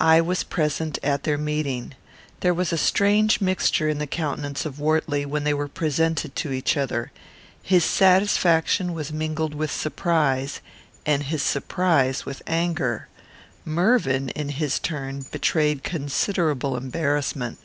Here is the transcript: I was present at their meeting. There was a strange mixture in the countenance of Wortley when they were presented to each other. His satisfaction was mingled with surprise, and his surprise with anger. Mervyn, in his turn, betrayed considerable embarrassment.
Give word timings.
I 0.00 0.20
was 0.20 0.42
present 0.42 0.98
at 1.00 1.22
their 1.22 1.38
meeting. 1.38 1.94
There 2.40 2.52
was 2.52 2.72
a 2.72 2.76
strange 2.76 3.40
mixture 3.40 3.88
in 3.88 3.98
the 4.00 4.06
countenance 4.08 4.66
of 4.66 4.80
Wortley 4.80 5.24
when 5.24 5.44
they 5.44 5.54
were 5.54 5.68
presented 5.68 6.34
to 6.34 6.50
each 6.50 6.76
other. 6.76 7.12
His 7.62 7.84
satisfaction 7.84 8.92
was 8.94 9.12
mingled 9.12 9.54
with 9.54 9.70
surprise, 9.70 10.60
and 11.06 11.22
his 11.22 11.42
surprise 11.44 12.26
with 12.26 12.42
anger. 12.48 13.06
Mervyn, 13.64 14.30
in 14.30 14.48
his 14.48 14.80
turn, 14.80 15.24
betrayed 15.30 15.84
considerable 15.84 16.76
embarrassment. 16.76 17.60